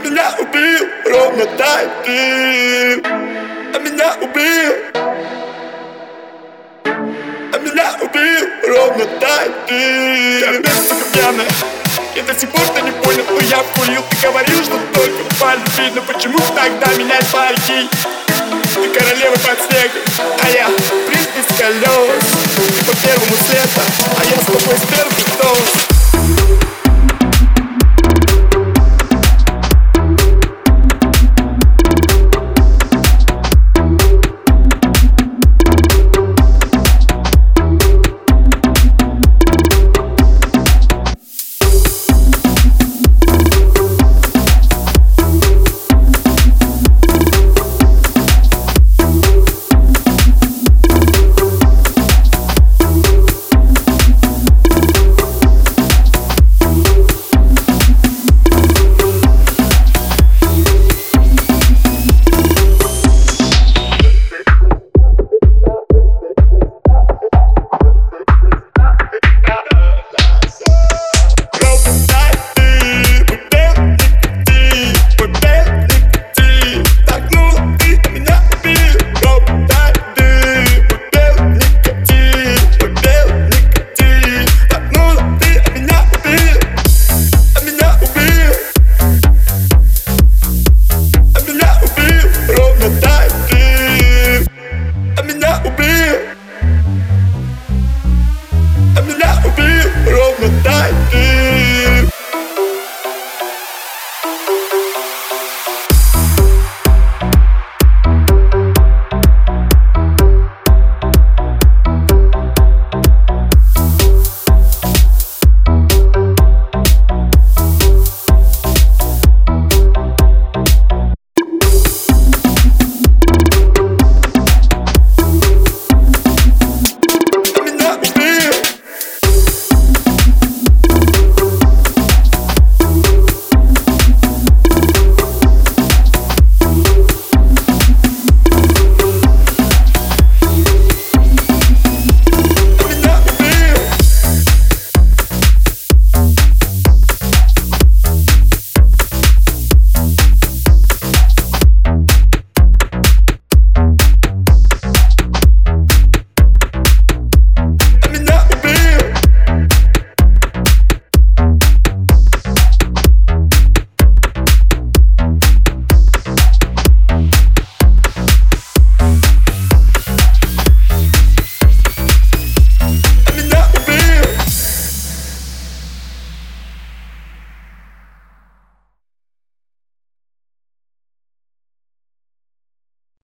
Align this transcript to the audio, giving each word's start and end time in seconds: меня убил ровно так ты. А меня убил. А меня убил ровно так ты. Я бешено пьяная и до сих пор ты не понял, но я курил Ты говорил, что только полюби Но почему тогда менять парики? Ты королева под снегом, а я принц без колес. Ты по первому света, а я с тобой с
меня 0.00 0.34
убил 0.38 0.88
ровно 1.04 1.46
так 1.56 1.88
ты. 2.04 3.02
А 3.04 3.78
меня 3.78 4.14
убил. 4.20 4.74
А 6.84 7.58
меня 7.58 7.96
убил 8.00 8.48
ровно 8.66 9.04
так 9.20 9.48
ты. 9.66 10.40
Я 10.40 10.58
бешено 10.60 11.04
пьяная 11.12 11.46
и 12.16 12.22
до 12.22 12.38
сих 12.38 12.50
пор 12.50 12.66
ты 12.74 12.82
не 12.82 12.90
понял, 12.90 13.24
но 13.30 13.40
я 13.40 13.62
курил 13.74 14.02
Ты 14.10 14.26
говорил, 14.26 14.62
что 14.64 14.78
только 14.92 15.22
полюби 15.38 15.90
Но 15.94 16.02
почему 16.02 16.38
тогда 16.54 16.92
менять 16.94 17.24
парики? 17.28 17.88
Ты 18.74 18.88
королева 18.88 19.34
под 19.34 19.58
снегом, 19.60 20.02
а 20.42 20.50
я 20.50 20.66
принц 21.06 21.28
без 21.36 21.56
колес. 21.56 22.24
Ты 22.56 22.84
по 22.84 22.96
первому 22.96 23.36
света, 23.46 23.82
а 24.16 24.24
я 24.24 24.36
с 24.36 24.46
тобой 24.46 24.76
с 24.76 25.29